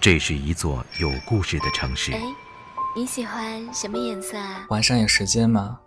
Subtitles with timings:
[0.00, 2.10] 这是一座有故事的城市。
[2.12, 2.22] 哎，
[2.96, 4.64] 你喜欢什么颜色啊？
[4.70, 5.78] 晚上有时间吗？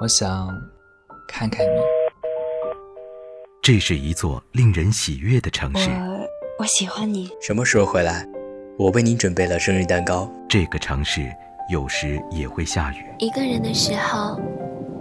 [0.00, 0.48] 我想
[1.28, 1.80] 看看你。
[3.62, 5.90] 这是一座令人喜悦的城市。
[5.90, 6.26] 我
[6.60, 7.30] 我喜欢你。
[7.42, 8.26] 什么时候回来？
[8.78, 10.26] 我为你准备了生日蛋糕。
[10.48, 11.30] 这个城市
[11.68, 13.04] 有时也会下雨。
[13.18, 14.40] 一个人的时候，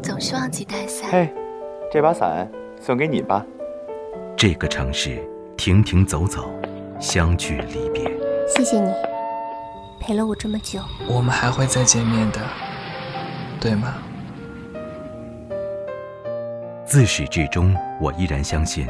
[0.03, 1.09] 总是忘记带伞。
[1.09, 1.33] 嘿，
[1.93, 2.51] 这把伞
[2.81, 3.45] 送给你吧。
[4.35, 6.51] 这个城市停停走走，
[6.99, 8.03] 相聚离别。
[8.47, 8.91] 谢谢你
[9.99, 10.79] 陪了我这么久。
[11.07, 12.41] 我们还会再见面的，
[13.59, 13.95] 对吗？
[16.85, 18.87] 自始至终，我依然相信，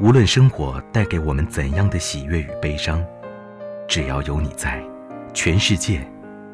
[0.00, 3.02] 无论生活带给我们怎样的喜悦与悲伤，
[3.88, 4.82] 只要有你在，
[5.32, 6.06] 全世界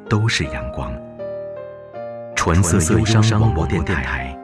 [0.09, 0.95] 都是阳光。
[2.37, 4.37] 纯色忧伤网络电台，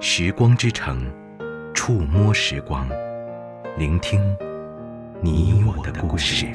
[0.00, 1.10] 时光之城，
[1.72, 2.86] 触摸时光，
[3.76, 4.20] 聆听
[5.20, 6.46] 你我的故事。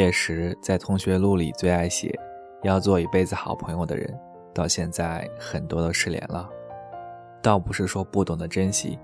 [0.00, 2.18] 业时在同学录里最爱写
[2.64, 4.18] “要做一辈子好朋友的人”，
[4.54, 6.48] 到现在很多都失联了。
[7.42, 8.98] 倒不是说不懂得珍惜，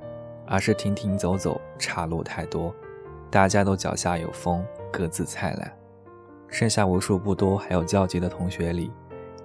[0.47, 2.75] 而是停停走走，岔路太多，
[3.31, 5.71] 大家都脚下有风，各自灿烂。
[6.49, 8.91] 剩下无数不多还有交集的同学里，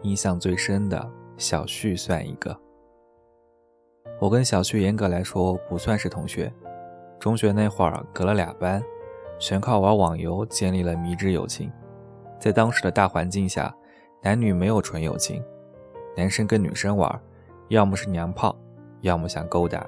[0.03, 2.57] 印象最深的小旭算一个。
[4.22, 6.49] 我跟小旭严格来说不算是同学，
[7.19, 8.81] 中学那会儿隔了俩班。
[9.42, 11.72] 全靠玩网游建立了迷之友情，
[12.39, 13.75] 在当时的大环境下，
[14.22, 15.44] 男女没有纯友情，
[16.16, 17.19] 男生跟女生玩，
[17.69, 18.56] 要么是娘炮，
[19.02, 19.84] 要么想勾搭。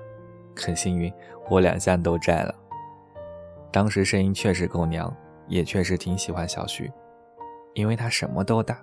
[0.56, 1.14] 很幸运，
[1.52, 2.56] 我两项都占了。
[3.72, 5.16] 当时声音确实够娘，
[5.48, 6.92] 也确实挺喜欢小徐，
[7.76, 8.80] 因为他什么都大，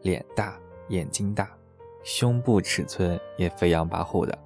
[0.00, 0.58] 脸大，
[0.88, 1.50] 眼睛大，
[2.02, 4.38] 胸部尺寸也飞扬跋扈的，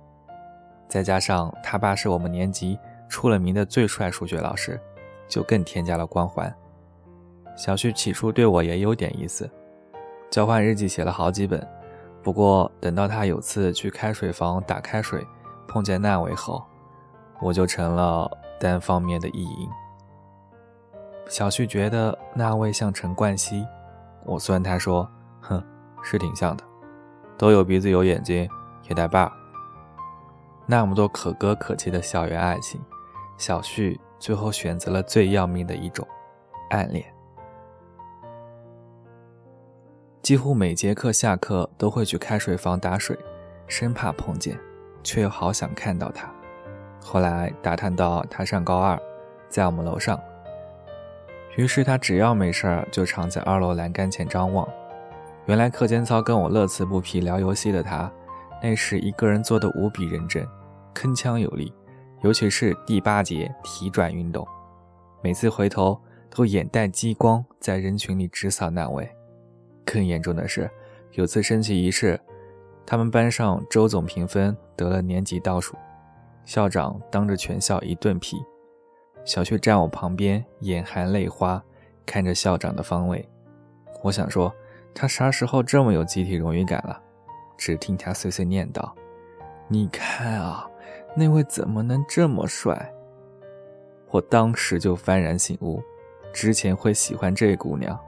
[0.88, 2.76] 再加上他爸是我们年级
[3.08, 4.80] 出了名的最帅数学老师。
[5.32, 6.54] 就更添加了光环。
[7.56, 9.50] 小旭起初对我也有点意思，
[10.30, 11.66] 交换日记写了好几本。
[12.22, 15.26] 不过等到他有次去开水房打开水，
[15.66, 16.62] 碰见那位后，
[17.40, 19.68] 我就成了单方面的意淫。
[21.28, 23.66] 小旭觉得那位像陈冠希，
[24.26, 25.08] 我酸他说
[25.40, 25.64] ：“哼，
[26.02, 26.64] 是挺像的，
[27.38, 28.46] 都有鼻子有眼睛，
[28.86, 29.32] 也带把。”
[30.66, 32.78] 那么多可歌可泣的校园爱情，
[33.42, 34.00] 小旭。
[34.20, 36.06] 最后选择了最要命的一种，
[36.70, 37.04] 暗恋。
[40.22, 43.18] 几乎每节课下课都会去开水房打水，
[43.66, 44.56] 生怕碰见，
[45.02, 46.32] 却又好想看到他。
[47.02, 48.96] 后来打探到他上高二，
[49.48, 50.20] 在我们楼上，
[51.56, 54.68] 于是他只要没事儿就常在二楼栏杆前张望。
[55.46, 58.08] 原来课间操跟我乐此不疲聊游戏的他，
[58.62, 60.46] 那时一个人做的无比认真，
[60.94, 61.74] 铿锵有力。
[62.22, 64.46] 尤其是第八节体转运动，
[65.22, 66.00] 每次回头
[66.30, 69.08] 都眼带激光，在人群里直扫那位。
[69.84, 70.70] 更严重的是，
[71.12, 72.18] 有次升旗仪式，
[72.86, 75.76] 他们班上周总评分得了年级倒数，
[76.44, 78.40] 校长当着全校一顿批。
[79.24, 81.60] 小旭站我旁边，眼含泪花，
[82.06, 83.28] 看着校长的方位。
[84.00, 84.54] 我想说，
[84.94, 87.00] 他啥时候这么有集体荣誉感了？
[87.58, 88.94] 只听他碎碎念道
[89.66, 90.68] ：“你看啊。”
[91.14, 92.90] 那位怎么能这么帅？
[94.10, 95.82] 我当时就幡然醒悟，
[96.32, 97.98] 之前会喜欢这姑娘，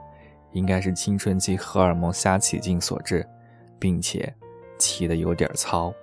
[0.53, 3.23] 应该是青春期荷尔蒙瞎起劲所致，
[3.77, 4.33] 并且
[4.79, 5.93] 起的有点糙。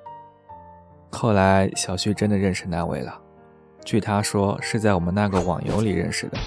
[1.10, 3.20] 后来小旭真的认识那位了，
[3.84, 6.38] 据他说是在我们那个网游里认识的，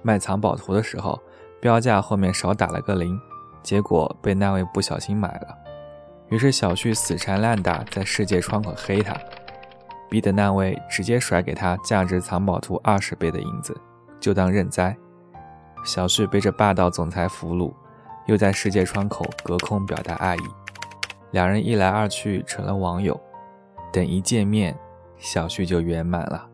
[0.00, 1.20] 卖藏宝图的时候，
[1.60, 3.18] 标价后面少打了个零，
[3.62, 5.54] 结果被那位不小心买了，
[6.30, 9.14] 于是小旭死缠烂打，在世界窗口黑他。
[10.08, 13.78] 逼得那位直接甩给他价值藏宝图二十倍的银子，
[14.18, 14.96] 就当认栽。
[15.84, 17.72] 小旭被这霸道总裁俘虏，
[18.26, 20.40] 又在世界窗口隔空表达爱意，
[21.30, 23.18] 两人一来二去成了网友。
[23.92, 24.76] 等一见面，
[25.18, 26.48] 小旭就圆满了。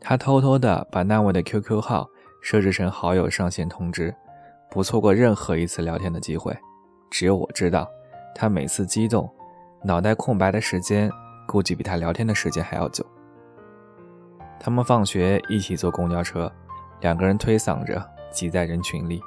[0.00, 2.06] 他偷偷的把那位的 QQ 号
[2.42, 4.14] 设置成好友上线通知，
[4.70, 6.54] 不错过任何一次聊天的机会。
[7.10, 7.88] 只有我知道，
[8.34, 9.28] 他每次激动，
[9.82, 11.10] 脑袋空白的时间。
[11.46, 13.04] 估计比他聊天的时间还要久。
[14.58, 16.50] 他们放学一起坐公交车，
[17.00, 19.20] 两个人推搡着挤在人群里，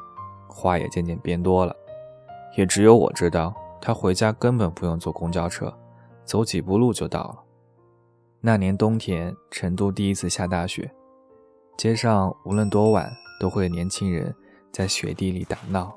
[0.48, 1.76] 话也渐渐变多了。
[2.56, 5.72] 也只有我知道，他回家根本不用坐公交车，
[6.26, 7.38] 走几步路就到了。
[8.42, 10.92] 那年冬天，成都第一次下大雪，
[11.78, 14.34] 街上无论多晚都会有年轻人
[14.72, 15.94] 在雪地里打闹。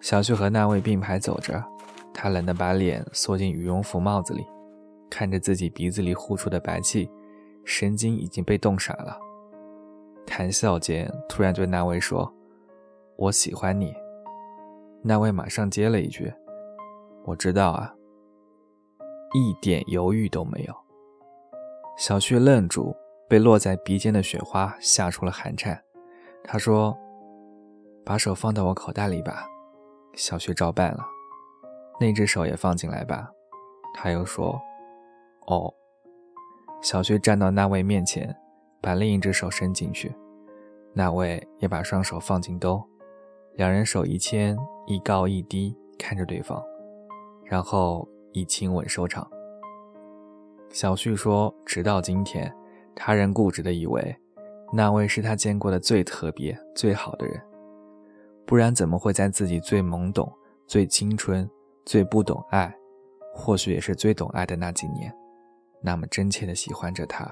[0.00, 1.64] 小旭和那位并排走着，
[2.14, 4.46] 他冷得把脸缩进羽绒服帽子里，
[5.10, 7.10] 看着自己鼻子里呼出的白气，
[7.64, 9.18] 神经已经被冻傻了。
[10.26, 12.32] 谈笑间，突然对那位说
[13.18, 13.92] ：“我喜欢你。”
[15.02, 16.32] 那位马上接了一句
[17.26, 17.92] ：“我知道啊。”
[19.34, 20.74] 一点犹豫都没有。
[21.96, 22.96] 小旭愣住，
[23.28, 25.82] 被落在鼻尖的雪花吓出了寒颤。
[26.44, 26.96] 他说
[28.04, 29.46] ：“把手放到我口袋里吧。”
[30.14, 31.04] 小旭照办了。
[32.00, 33.30] 那只手也放进来吧。
[33.94, 34.60] 他又说
[35.56, 35.74] ：“哦。”
[36.82, 38.34] 小旭站到那位面前，
[38.80, 40.14] 把另一只手伸进去。
[40.92, 42.82] 那位也把双手放进兜。
[43.54, 44.56] 两人手一牵，
[44.86, 46.62] 一高一低看着对方，
[47.44, 49.28] 然后以亲吻收场。
[50.70, 52.52] 小旭说：“直到今天，
[52.94, 54.16] 他仍固执地以为，
[54.72, 57.40] 那位是他见过的最特别、最好的人，
[58.46, 60.32] 不然怎么会在自己最懵懂、
[60.66, 61.48] 最青春、
[61.84, 62.72] 最不懂爱，
[63.34, 65.12] 或许也是最懂爱的那几年，
[65.82, 67.30] 那么真切的喜欢着他？”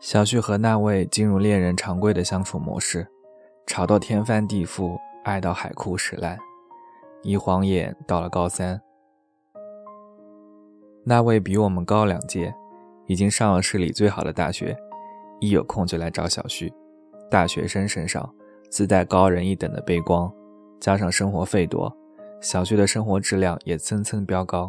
[0.00, 3.06] 小旭和那位进入恋人常规的相处模式。
[3.64, 6.36] 吵到天翻地覆，爱到海枯石烂，
[7.22, 8.78] 一晃眼到了高三。
[11.04, 12.52] 那位比我们高两届，
[13.06, 14.76] 已经上了市里最好的大学，
[15.40, 16.72] 一有空就来找小旭。
[17.30, 18.28] 大学生身上
[18.68, 20.30] 自带高人一等的背光，
[20.80, 21.96] 加上生活费多，
[22.40, 24.68] 小旭的生活质量也蹭蹭飙高，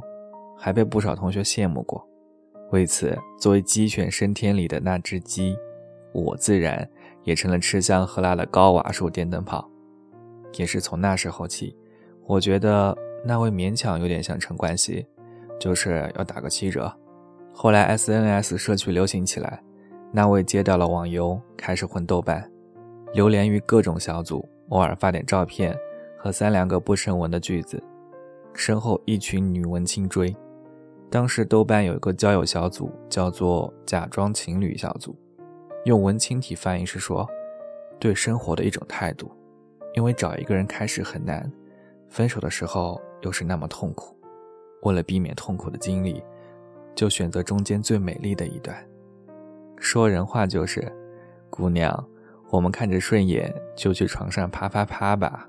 [0.64, 2.08] 还被不少同学羡慕过。
[2.72, 5.58] 为此，作为鸡犬升天里的那只鸡，
[6.14, 6.90] 我自然。
[7.26, 9.66] 也成了吃香喝辣的高瓦数电灯泡，
[10.58, 11.74] 也是从那时候起，
[12.26, 12.94] 我觉得
[13.24, 15.06] 那位勉强有点像陈冠希，
[15.58, 16.94] 就是要打个七折。
[17.54, 19.64] 后来 SNS 社区流行起来，
[20.12, 22.52] 那位接到了网游，开始混豆瓣，
[23.14, 25.74] 流连于各种小组，偶尔发点照片
[26.20, 27.82] 和三两个不成文的句子，
[28.54, 30.36] 身后一群女文青追。
[31.14, 35.16] 当时豆瓣有一个交友小组，叫做“假装情侣小组”。
[35.86, 37.30] 用文青体翻译是说，
[38.00, 39.32] 对生活的一种态度，
[39.94, 41.48] 因为找一个人开始很难，
[42.10, 44.18] 分手的时候又是那么痛苦，
[44.82, 46.20] 为了避免痛苦的经历，
[46.96, 48.76] 就选择中间最美丽的一段。
[49.78, 50.92] 说人话就是，
[51.52, 51.94] 姑娘，
[52.50, 55.48] 我们看着顺眼就去床上啪啪啪吧。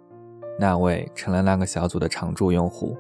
[0.59, 2.95] 那位成了那个小组的常驻用户。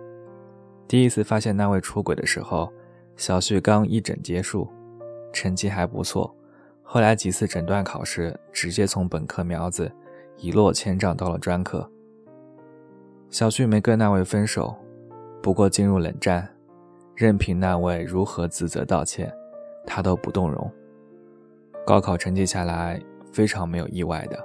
[0.86, 2.72] 第一次发现那位出轨的时候，
[3.16, 4.68] 小旭刚一诊结束，
[5.32, 6.34] 成绩还不错。
[6.82, 9.90] 后来几次诊断考试，直接从本科苗子
[10.36, 11.90] 一落千丈到了专科。
[13.30, 14.76] 小旭没跟那位分手，
[15.42, 16.48] 不过进入冷战，
[17.16, 19.32] 任凭那位如何自责道歉，
[19.86, 20.70] 他都不动容。
[21.86, 23.02] 高考成绩下来，
[23.32, 24.38] 非常没有意外的，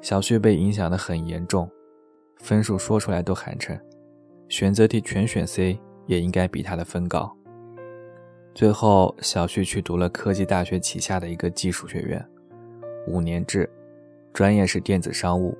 [0.00, 1.68] 小旭被影响的很严重，
[2.38, 3.78] 分数说出来都寒碜，
[4.52, 7.34] 选择题全选 C 也应该比他的分高。
[8.54, 12.22] 最后，小旭去读了科技大学旗下的一个技术学院，
[13.06, 13.66] 五年制，
[14.30, 15.56] 专业是电子商务，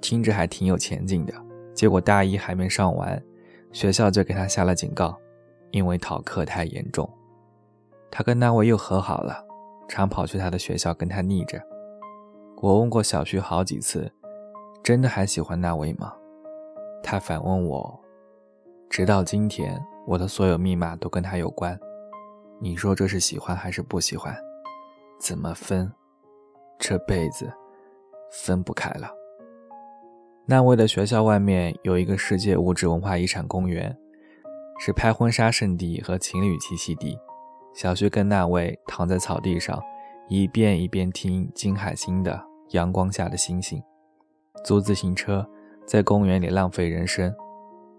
[0.00, 1.34] 听着还挺有前景的。
[1.74, 3.20] 结果大一还没上完，
[3.72, 5.18] 学校就给他下了警告，
[5.72, 7.10] 因为逃课太严重。
[8.12, 9.44] 他跟那位又和好了，
[9.88, 11.60] 常跑去他的学校跟他腻着。
[12.62, 14.08] 我问过小旭好几次，
[14.84, 16.14] 真的还喜欢那位吗？
[17.02, 18.00] 他反问我，
[18.90, 21.78] 直到今天，我的所有密码都跟他有关。
[22.60, 24.36] 你说这是喜欢还是不喜欢？
[25.20, 25.92] 怎么分？
[26.78, 27.52] 这辈子
[28.30, 29.10] 分不开了。
[30.46, 33.96] 那位的学校外面有一个世界物质文化遗产公园，
[34.78, 37.18] 是拍婚纱圣地和情侣栖息地。
[37.74, 39.82] 小旭跟那位躺在草地上，
[40.28, 42.32] 一遍一遍听金海心的
[42.70, 43.80] 《阳光下的星星》，
[44.64, 45.48] 租自行车
[45.86, 47.34] 在公园里浪费人生，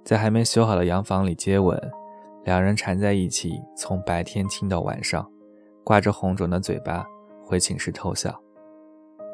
[0.05, 1.77] 在还没修好的洋房里接吻。
[2.43, 5.27] 两人缠在一起，从白天亲到晚上，
[5.83, 7.03] 挂着红肿的嘴巴
[7.43, 8.39] 回寝室偷笑。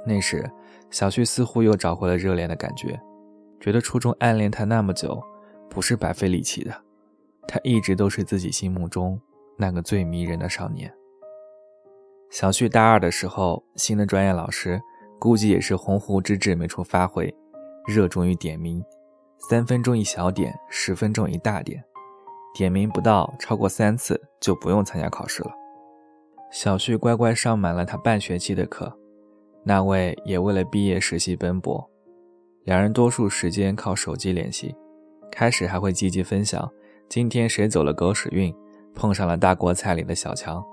[0.08, 0.50] 那时，
[0.90, 2.98] 小旭似乎又找回了热恋的感觉，
[3.60, 5.22] 觉得初中暗恋他那么久，
[5.70, 6.74] 不是白费力气的。
[7.46, 9.20] 他一直都是自己心目中
[9.58, 10.90] 那个最迷人的少年。
[12.30, 14.82] 小旭大二的时候，新的专业老师
[15.20, 17.34] 估计也是鸿鹄之志没处发挥，
[17.86, 18.82] 热衷于点名，
[19.50, 21.84] 三分钟一小点，十分钟一大点。
[22.54, 25.52] 点名不到超过三次就不用参加考试了。
[26.52, 28.96] 小旭乖乖上满了他半学期的课，
[29.64, 31.90] 那位也为了毕业实习奔波。
[32.66, 34.76] 两人多数时间靠手机联系，
[35.32, 36.70] 开始还会积极分享
[37.10, 38.54] 今天谁走了狗屎运，
[38.94, 40.64] 碰上了大锅菜里的小强。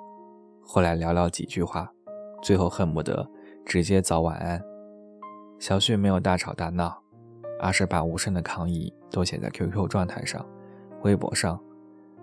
[0.61, 1.91] 后来寥寥几句话，
[2.43, 3.27] 最后恨不得
[3.65, 4.63] 直接早晚安。
[5.59, 7.03] 小旭没有大吵大闹，
[7.59, 10.45] 而是把无声的抗议都写在 QQ 状态上、
[11.03, 11.59] 微博上，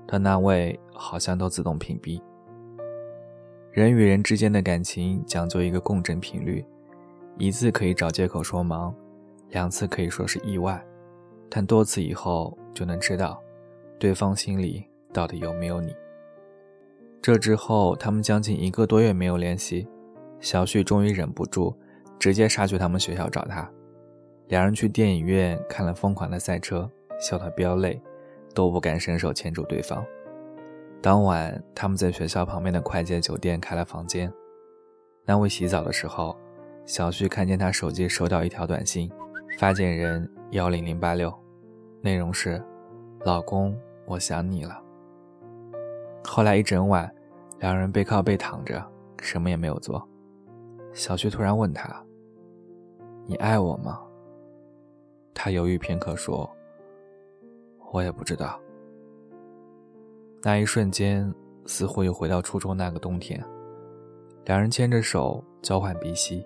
[0.08, 2.22] 但那位好像都自动屏蔽。
[3.72, 6.66] 人与人之间的感情讲究一个共振频率，
[7.38, 8.96] 一次可以找借口说忙，
[9.50, 10.82] 两次可以说是意外，
[11.50, 13.42] 但多次以后就能知道，
[14.00, 15.94] 对方心里到底有没有你。
[17.22, 19.88] 这之后，他们将近一个多月没有联系，
[20.40, 21.76] 小旭终于忍不住，
[22.18, 23.70] 直接杀去他们学校找他。
[24.48, 28.00] 两人去电影院看了《疯狂的赛车》，笑得飙泪，
[28.54, 30.06] 都不敢伸手牵住对方。
[31.02, 34.32] 当晚，他们在学校旁边的快捷酒店开了房间。
[35.26, 36.38] 那位洗澡的时候，
[36.86, 39.12] 小旭看见他手机收到一条短信，
[39.58, 41.34] 发件人幺零零八六，
[42.02, 42.64] 内容是
[43.26, 43.76] ：“老公，
[44.06, 44.80] 我想你了。”
[46.24, 47.12] 后来一整晚，
[47.60, 48.84] 两人背靠背躺着，
[49.20, 50.08] 什么也没有做。
[50.94, 52.04] 小旭突然问他
[53.26, 54.02] ：“你爱我吗？”
[55.36, 56.50] 他犹豫片刻说
[57.94, 58.60] ：“我也不知道。”
[60.42, 61.32] 那一瞬间，
[61.66, 63.44] 似乎又回到初中那个冬天，
[64.46, 66.44] 两人牵着手交换鼻息。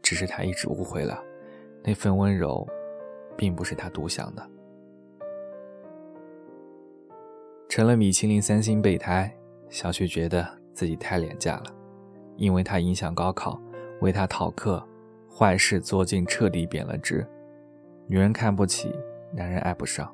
[0.00, 1.22] 只是他一直误会了，
[1.82, 2.66] 那份温柔，
[3.36, 4.50] 并不是他独享的。
[7.68, 9.30] 成了米其林三星备胎，
[9.68, 11.64] 小旭觉得自己太廉价了，
[12.36, 13.60] 因为他影响高考，
[14.00, 14.82] 为他逃课，
[15.30, 17.26] 坏事做尽，彻底贬了值。
[18.08, 18.90] 女人看不起，
[19.34, 20.10] 男人爱不上。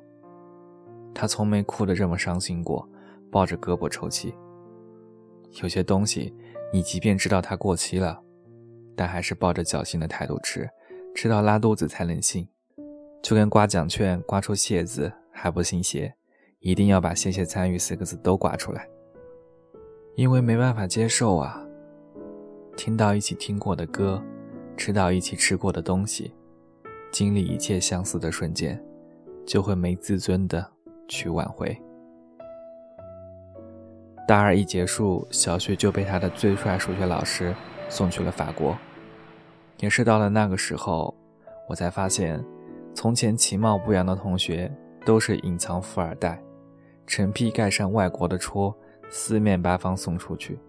[1.13, 2.87] 他从没哭得这么伤心过，
[3.31, 4.35] 抱着胳膊抽泣。
[5.61, 6.35] 有些东西，
[6.73, 8.21] 你即便知道它过期了，
[8.97, 10.69] 但还是抱着侥幸的态度吃，
[11.15, 12.45] 吃到拉肚子才能信。
[13.23, 16.13] 就跟刮奖券刮出“谢”字还不信邪，
[16.59, 18.87] 一定要把“谢谢参与”四个字都刮出来，
[20.15, 21.65] 因为没办法接受啊。
[22.75, 24.21] 听到一起听过的歌，
[24.75, 26.33] 吃到一起吃过的东西，
[27.15, 28.77] 经历一切相似的瞬间，
[29.47, 30.69] 就会没自尊的。
[31.07, 31.81] 去挽回。
[34.27, 37.55] 大二一结束，小旭就被他的最帅数学老师
[37.87, 38.77] 送去了法国。
[39.79, 41.15] 也是到了那个时候，
[41.69, 42.43] 我才发现，
[42.93, 44.69] 从前其貌不扬的同学
[45.05, 46.43] 都是隐藏富二代，
[47.07, 48.75] 成批盖上外国的戳，
[49.09, 50.59] 四面八方送出去。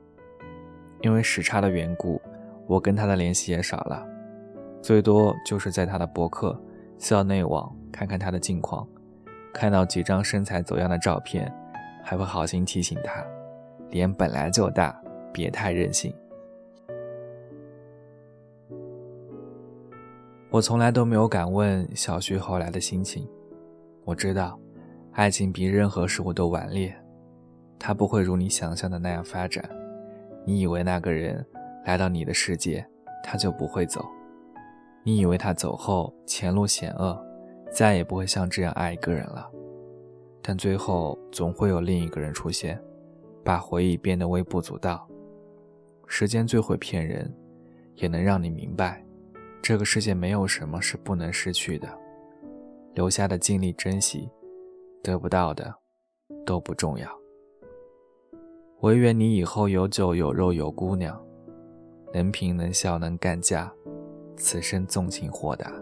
[1.00, 2.23] 因为时差的缘故，
[2.69, 4.07] 我跟他的联系也少了，
[4.87, 6.57] 最多就是在他的博客、
[6.97, 8.87] 校内网看看他的近况。
[9.52, 11.52] 看到几张身材走样的照片，
[12.05, 13.21] 还会好心提醒他，
[13.90, 14.97] 脸本来就大，
[15.33, 16.14] 别太任性。
[20.50, 23.28] 我从来都没有敢问小旭后来的心情。
[24.05, 24.57] 我知道，
[25.14, 26.97] 爱情比任何事物都顽劣，
[27.76, 29.69] 它不会如你想象的那样发展。
[30.45, 31.45] 你以为那个人
[31.85, 32.87] 来到你的世界，
[33.25, 34.00] 他就不会走；
[35.07, 37.17] 你以为他走后前路险恶。
[37.71, 39.51] 再也不会像这样爱一个人了，
[40.41, 42.81] 但最后总会有另一个人出现，
[43.45, 45.07] 把回忆变得微不足道。
[46.07, 47.31] 时间最会骗人，
[47.97, 49.05] 也能让你明白，
[49.61, 51.89] 这个世界没有什么是不能失去的。
[52.95, 54.31] 留下的尽力珍惜，
[55.03, 55.75] 得不到的
[56.47, 57.07] 都不重要。
[58.81, 61.21] 唯愿你以后有酒有肉有姑娘，
[62.15, 63.71] 能拼能笑能干架，
[64.37, 65.73] 此生纵情豁达。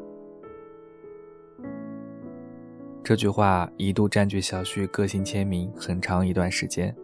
[3.03, 6.95] 这句话一度占据小旭个性签名很长一段时间。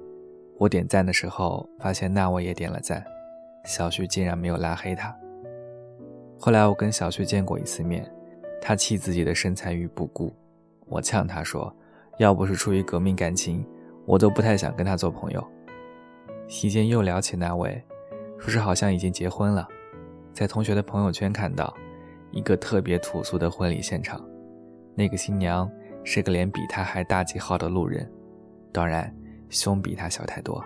[0.57, 3.05] 我点赞的时候，发现那位也点了赞，
[3.65, 5.15] 小旭竟然没有拉黑他。
[6.39, 8.11] 后来我跟小旭见过一次面，
[8.63, 10.35] 他弃自己的身材于不顾。
[10.87, 11.75] 我呛他说
[12.19, 13.67] ：“要不是出于革命感情，
[14.07, 15.47] 我都不太想跟他做朋友。”
[16.49, 17.83] 席间又聊起那位，
[18.39, 19.69] 说是好像已经结婚了，
[20.33, 21.73] 在同学的朋友圈看到
[22.31, 24.25] 一个特别土俗的婚礼现场，
[24.95, 25.71] 那个新娘。
[26.03, 28.11] 是个脸比他还大几号的路人，
[28.73, 29.15] 当然
[29.51, 30.65] 胸比他小太多。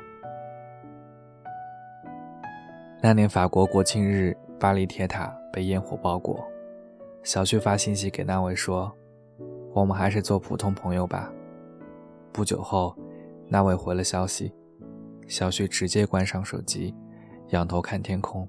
[3.02, 6.40] 那年法国国庆日，巴黎铁塔被烟火包裹，
[7.24, 8.94] 小旭发信息给那位说
[9.74, 11.32] ：“我们还是做普通朋友吧。”
[12.32, 12.96] 不久后，
[13.48, 14.54] 那位回了消息，
[15.26, 16.94] 小旭直接关上手机，
[17.48, 18.48] 仰头看天空。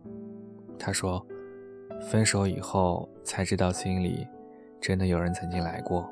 [0.77, 1.25] 他说
[2.09, 4.27] ：“分手以后才知道，心里
[4.81, 6.09] 真的有人曾经来过。”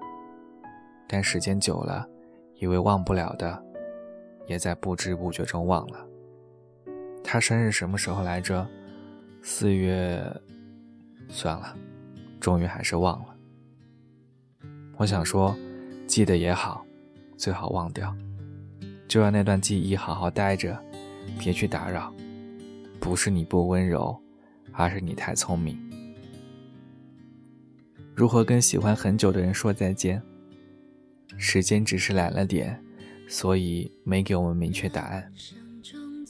[1.08, 2.08] 但时间久了，
[2.56, 3.64] 以为忘不了的，
[4.48, 6.08] 也在不知不觉中忘了。
[7.24, 8.68] 他生日什么时候来着？
[9.42, 10.24] 四月，
[11.28, 11.76] 算了，
[12.40, 13.36] 终于还是忘了。
[14.98, 15.56] 我想说，
[16.08, 16.86] 记得也好，
[17.38, 18.16] 最好忘掉，
[19.08, 20.78] 就让那段记忆好好待着，
[21.38, 22.14] 别去打扰。
[23.00, 24.18] 不是你不温柔，
[24.72, 25.78] 而是你太聪明。
[28.16, 30.22] 如何跟喜欢很久的人说再见？
[31.38, 32.80] 时间只是懒了点，
[33.28, 35.32] 所以没给我们明确答案。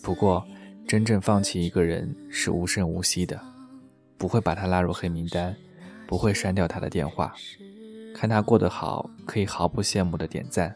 [0.02, 0.46] 不过，
[0.88, 3.40] 真正放弃一个人是无声无息的，
[4.18, 5.56] 不会把他拉入黑名单，
[6.08, 7.34] 不会删掉他的电话。
[8.16, 10.70] 看他过得好，可以毫不羡慕的点赞；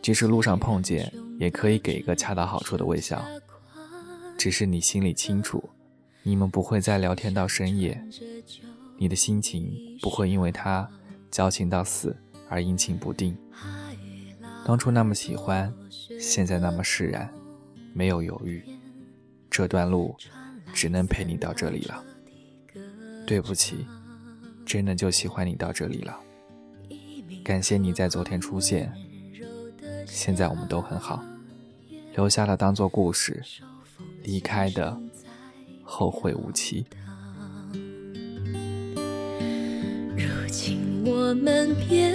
[0.00, 3.22] 即使路上碰见，也可以给一个恰到好处的微笑。
[4.38, 5.68] 只是你心里清楚，
[6.22, 8.02] 你们不会再聊天到深夜。
[8.98, 10.88] 你的心情不会因为他
[11.30, 12.14] 矫情到死
[12.48, 13.36] 而阴晴不定。
[14.64, 15.72] 当初那么喜欢，
[16.20, 17.32] 现在那么释然，
[17.94, 18.62] 没有犹豫。
[19.48, 20.14] 这段路
[20.72, 22.04] 只能陪你到这里了。
[23.26, 23.86] 对不起，
[24.66, 26.20] 真的就喜欢你到这里了。
[27.42, 28.92] 感谢你在昨天出现，
[30.06, 31.24] 现在我们都很好，
[32.14, 33.42] 留下了当做故事，
[34.22, 35.00] 离开的
[35.90, 36.86] 后会无期。
[41.04, 42.12] 我们变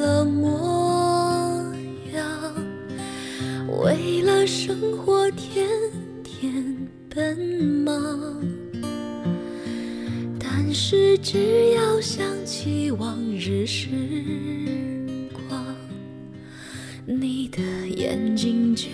[0.00, 1.64] 了模
[2.12, 2.54] 样，
[3.80, 5.68] 为了生活天
[6.22, 6.76] 天
[7.08, 7.38] 奔
[7.84, 8.40] 忙。
[10.38, 13.88] 但是只要想起往日时
[15.32, 15.64] 光，
[17.06, 18.90] 你的眼睛就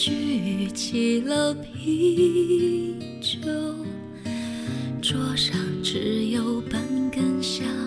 [0.00, 3.50] 举起了啤酒，
[5.02, 7.79] 桌上只有半根香。